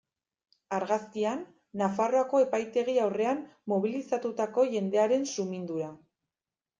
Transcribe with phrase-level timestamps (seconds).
[0.75, 1.41] Argazkian,
[1.81, 5.91] Nafarroako epaitegi aurrean mobilizatutako jendearen sumindura.